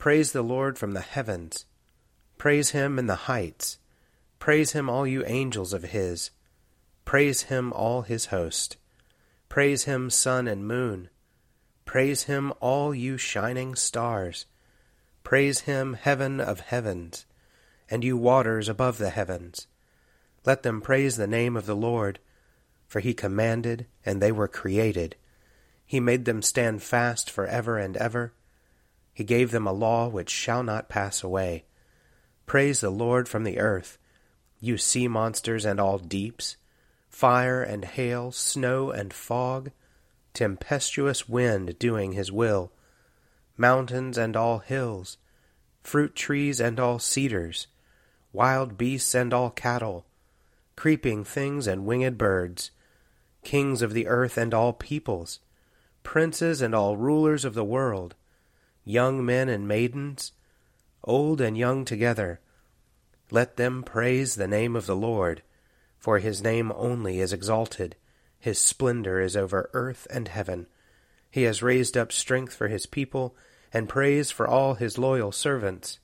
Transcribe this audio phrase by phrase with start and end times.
[0.00, 1.66] Praise the Lord from the heavens.
[2.38, 3.76] Praise him in the heights.
[4.38, 6.30] Praise him, all you angels of his.
[7.04, 8.78] Praise him, all his host.
[9.50, 11.10] Praise him, sun and moon.
[11.84, 14.46] Praise him, all you shining stars.
[15.22, 17.26] Praise him, heaven of heavens,
[17.90, 19.66] and you waters above the heavens.
[20.46, 22.20] Let them praise the name of the Lord,
[22.86, 25.16] for he commanded, and they were created.
[25.84, 28.32] He made them stand fast for ever and ever.
[29.20, 31.64] He gave them a law which shall not pass away.
[32.46, 33.98] Praise the Lord from the earth,
[34.60, 36.56] you sea monsters and all deeps,
[37.06, 39.72] fire and hail, snow and fog,
[40.32, 42.72] tempestuous wind doing his will,
[43.58, 45.18] mountains and all hills,
[45.82, 47.66] fruit trees and all cedars,
[48.32, 50.06] wild beasts and all cattle,
[50.76, 52.70] creeping things and winged birds,
[53.44, 55.40] kings of the earth and all peoples,
[56.02, 58.14] princes and all rulers of the world,
[58.90, 60.32] young men and maidens,
[61.04, 62.40] old and young together.
[63.30, 65.42] Let them praise the name of the Lord,
[65.98, 67.96] for his name only is exalted.
[68.38, 70.66] His splendor is over earth and heaven.
[71.30, 73.36] He has raised up strength for his people,
[73.72, 76.00] and praise for all his loyal servants.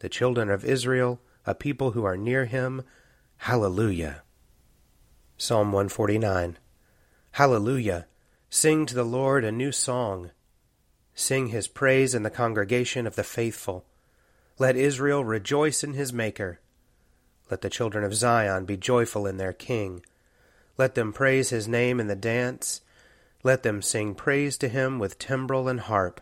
[0.00, 2.82] The children of Israel, a people who are near him,
[3.42, 4.22] Hallelujah.
[5.36, 6.58] Psalm 149
[7.32, 8.06] Hallelujah.
[8.50, 10.32] Sing to the Lord a new song
[11.20, 13.84] Sing his praise in the congregation of the faithful.
[14.56, 16.60] Let Israel rejoice in his Maker.
[17.50, 20.06] Let the children of Zion be joyful in their King.
[20.76, 22.82] Let them praise his name in the dance.
[23.42, 26.20] Let them sing praise to him with timbrel and harp.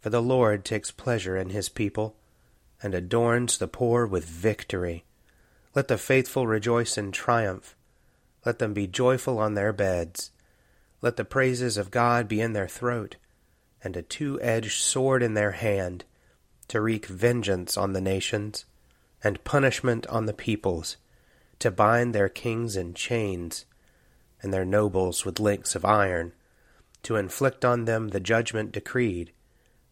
[0.00, 2.16] For the Lord takes pleasure in his people,
[2.82, 5.04] and adorns the poor with victory.
[5.72, 7.76] Let the faithful rejoice in triumph.
[8.44, 10.32] Let them be joyful on their beds.
[11.00, 13.14] Let the praises of God be in their throat
[13.86, 16.04] and a two edged sword in their hand,
[16.66, 18.64] to wreak vengeance on the nations,
[19.22, 20.96] and punishment on the peoples,
[21.60, 23.64] to bind their kings in chains,
[24.42, 26.32] and their nobles with links of iron,
[27.04, 29.30] to inflict on them the judgment decreed.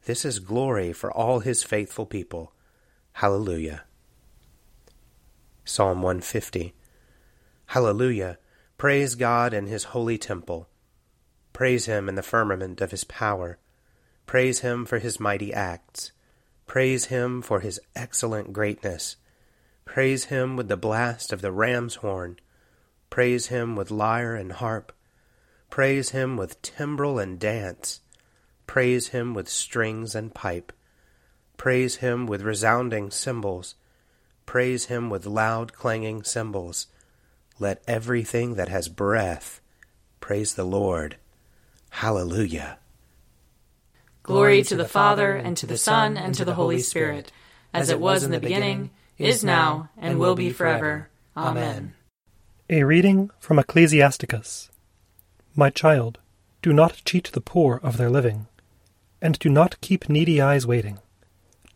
[0.07, 2.53] This is glory for all his faithful people.
[3.13, 3.85] Hallelujah.
[5.65, 6.75] Psalm 150
[7.67, 8.39] Hallelujah!
[8.77, 10.69] Praise God in his holy temple.
[11.53, 13.59] Praise him in the firmament of his power.
[14.27, 16.13] Praise him for his mighty acts.
[16.67, 19.17] Praise him for his excellent greatness.
[19.85, 22.39] Praise him with the blast of the ram's horn.
[23.11, 24.93] Praise him with lyre and harp.
[25.71, 28.01] Praise him with timbrel and dance.
[28.67, 30.73] Praise him with strings and pipe.
[31.57, 33.75] Praise him with resounding cymbals.
[34.47, 36.87] Praise him with loud clanging cymbals.
[37.59, 39.61] Let everything that has breath
[40.25, 41.17] praise the Lord.
[41.91, 42.79] Hallelujah.
[44.25, 47.31] Glory to the Father, and to the Son, and to the Holy Spirit,
[47.75, 51.11] as it was in the beginning, is now, and will be forever.
[51.37, 51.93] Amen.
[52.71, 54.71] A reading from Ecclesiasticus.
[55.55, 56.21] My child,
[56.63, 58.47] do not cheat the poor of their living,
[59.21, 61.01] and do not keep needy eyes waiting.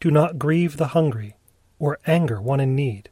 [0.01, 1.37] Do not grieve the hungry,
[1.79, 3.11] or anger one in need.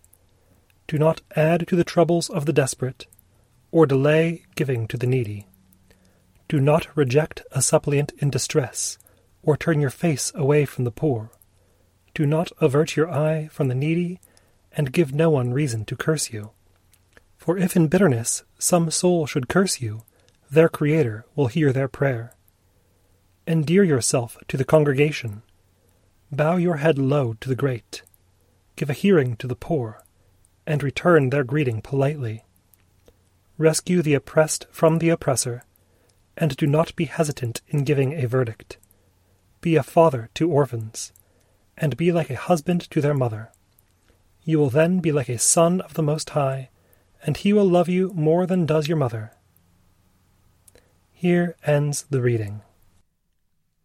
[0.87, 3.07] Do not add to the troubles of the desperate,
[3.71, 5.47] or delay giving to the needy.
[6.49, 8.97] Do not reject a suppliant in distress,
[9.47, 11.31] or turn your face away from the poor.
[12.13, 14.21] Do not avert your eye from the needy,
[14.73, 16.51] and give no one reason to curse you.
[17.39, 20.03] For if in bitterness some soul should curse you,
[20.51, 22.35] their Creator will hear their prayer.
[23.47, 25.43] Endear yourself to the congregation.
[26.33, 28.03] Bow your head low to the great.
[28.75, 30.03] Give a hearing to the poor,
[30.67, 32.45] and return their greeting politely.
[33.59, 35.63] Rescue the oppressed from the oppressor,
[36.37, 38.79] and do not be hesitant in giving a verdict.
[39.67, 41.13] Be a father to orphans
[41.77, 43.51] and be like a husband to their mother.
[44.45, 46.71] You will then be like a son of the Most High,
[47.25, 49.33] and he will love you more than does your mother.
[51.13, 52.63] Here ends the reading.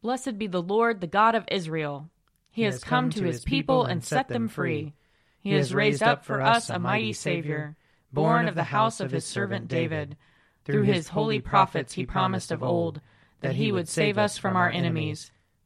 [0.04, 2.12] Blessed be the Lord, the God of Israel.
[2.51, 4.94] He, he has come, come to his people and set them free.
[5.39, 7.75] He has raised up for us a mighty Savior,
[8.13, 10.16] born of the house of his servant David.
[10.63, 13.01] Through his holy prophets he promised of old
[13.39, 15.31] that he would save us from our enemies,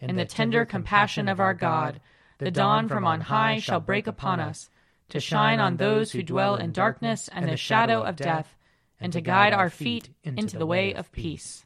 [0.00, 2.00] in the tender compassion of our God,
[2.38, 4.70] the dawn from on high shall break upon us,
[5.10, 8.56] to shine on those who dwell in darkness and the shadow of death,
[8.98, 11.64] and to guide our feet into the way of peace.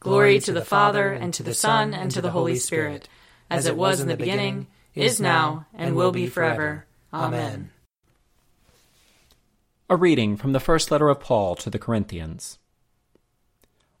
[0.00, 3.08] Glory to the Father, and to the Son, and to the Holy Spirit,
[3.48, 6.86] as it was in the beginning, is now, and will be forever.
[7.12, 7.70] Amen.
[9.88, 12.58] A reading from the first letter of Paul to the Corinthians.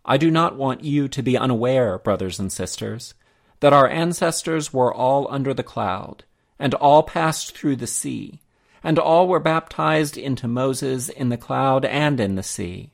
[0.04, 3.14] I do not want you to be unaware, brothers and sisters
[3.60, 6.24] that our ancestors were all under the cloud,
[6.58, 8.40] and all passed through the sea,
[8.82, 12.90] and all were baptized into Moses in the cloud and in the sea,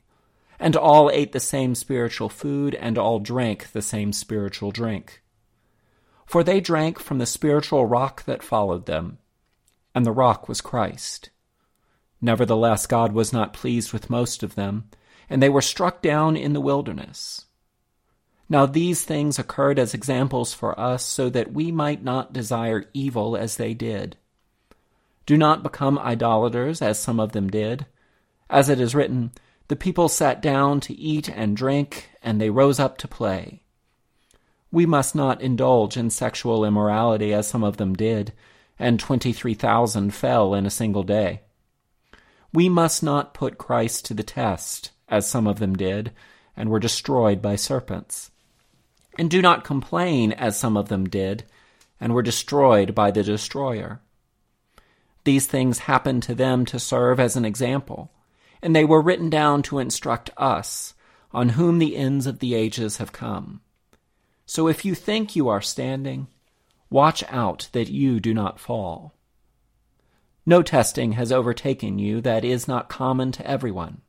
[0.58, 5.22] and all ate the same spiritual food, and all drank the same spiritual drink.
[6.26, 9.18] For they drank from the spiritual rock that followed them,
[9.94, 11.30] and the rock was Christ.
[12.20, 14.90] Nevertheless, God was not pleased with most of them,
[15.30, 17.45] and they were struck down in the wilderness.
[18.48, 23.36] Now these things occurred as examples for us so that we might not desire evil
[23.36, 24.16] as they did.
[25.26, 27.86] Do not become idolaters as some of them did.
[28.48, 29.32] As it is written,
[29.66, 33.62] the people sat down to eat and drink, and they rose up to play.
[34.70, 38.32] We must not indulge in sexual immorality as some of them did,
[38.78, 41.40] and 23,000 fell in a single day.
[42.52, 46.12] We must not put Christ to the test, as some of them did,
[46.56, 48.30] and were destroyed by serpents.
[49.18, 51.44] And do not complain, as some of them did,
[52.00, 54.00] and were destroyed by the destroyer.
[55.24, 58.12] These things happened to them to serve as an example,
[58.62, 60.94] and they were written down to instruct us,
[61.32, 63.60] on whom the ends of the ages have come.
[64.44, 66.28] So if you think you are standing,
[66.90, 69.14] watch out that you do not fall.
[70.44, 74.02] No testing has overtaken you that is not common to everyone.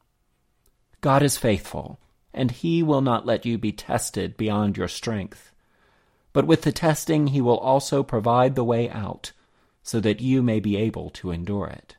[1.01, 1.99] God is faithful
[2.37, 5.51] and he will not let you be tested beyond your strength.
[6.33, 9.31] But with the testing, he will also provide the way out,
[9.81, 11.97] so that you may be able to endure it.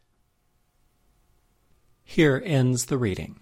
[2.04, 3.40] Here ends the reading.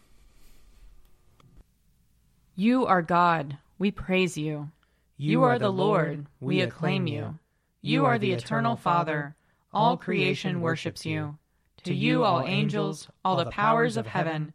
[2.55, 4.71] You are God, we praise you.
[5.19, 7.39] You are the Lord, we acclaim you.
[7.83, 9.37] You are the eternal Father,
[9.73, 11.37] all creation worships you.
[11.85, 14.55] To you, all angels, all the powers of heaven,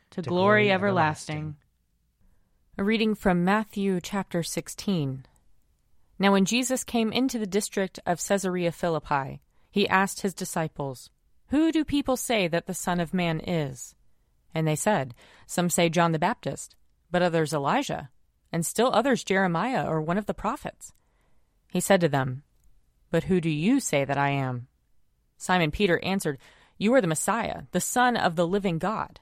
[0.11, 1.55] to glory everlasting.
[2.77, 5.25] A reading from Matthew chapter 16.
[6.19, 9.39] Now, when Jesus came into the district of Caesarea Philippi,
[9.69, 11.09] he asked his disciples,
[11.47, 13.95] Who do people say that the Son of Man is?
[14.53, 15.15] And they said,
[15.47, 16.75] Some say John the Baptist,
[17.09, 18.09] but others Elijah,
[18.51, 20.91] and still others Jeremiah or one of the prophets.
[21.69, 22.43] He said to them,
[23.11, 24.67] But who do you say that I am?
[25.37, 26.37] Simon Peter answered,
[26.77, 29.21] You are the Messiah, the Son of the living God.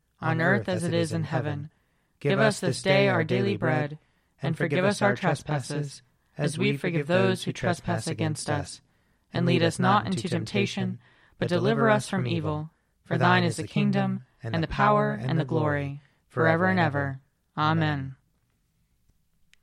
[0.21, 1.69] on earth as it is in heaven.
[2.19, 3.97] Give us this day our daily bread,
[4.41, 6.01] and forgive us our trespasses,
[6.37, 8.81] as we forgive those who trespass against us
[9.33, 10.99] and lead us not into temptation,
[11.39, 12.69] but deliver us from evil.
[13.03, 17.19] For thine is the kingdom, and the power, and the glory, forever and ever.
[17.57, 18.15] Amen.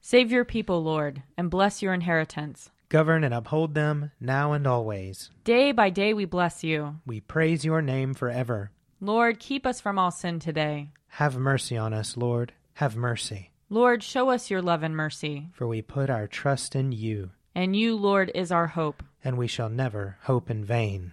[0.00, 2.70] Save your people, Lord, and bless your inheritance.
[2.88, 5.30] Govern and uphold them now and always.
[5.44, 6.96] Day by day we bless you.
[7.06, 8.70] We praise your name forever.
[9.00, 10.90] Lord, keep us from all sin today.
[11.08, 12.52] Have mercy on us, Lord.
[12.74, 13.52] Have mercy.
[13.70, 15.48] Lord, show us your love and mercy.
[15.52, 17.30] For we put our trust in you.
[17.54, 21.12] And you, Lord, is our hope and we shall never hope in vain.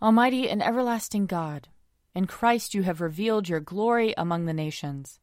[0.00, 1.68] Almighty and everlasting God,
[2.12, 5.20] in Christ you have revealed your glory among the nations.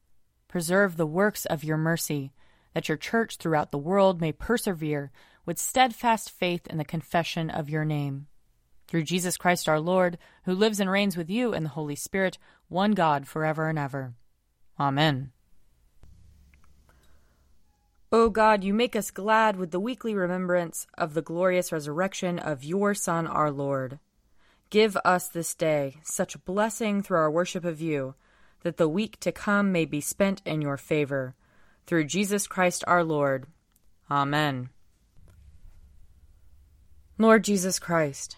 [0.47, 2.31] Preserve the works of your mercy,
[2.73, 5.11] that your church throughout the world may persevere
[5.45, 8.27] with steadfast faith in the confession of your name.
[8.89, 12.39] Through Jesus Christ our Lord, who lives and reigns with you in the Holy Spirit,
[12.69, 14.15] one God, forever and ever.
[14.79, 15.31] Amen.
[18.11, 22.63] O God, you make us glad with the weekly remembrance of the glorious resurrection of
[22.63, 23.99] your Son, our Lord.
[24.71, 28.15] Give us this day such blessing through our worship of you,
[28.63, 31.35] that the week to come may be spent in your favor.
[31.85, 33.45] Through Jesus Christ our Lord.
[34.09, 34.69] Amen.
[37.19, 38.37] Lord Jesus Christ,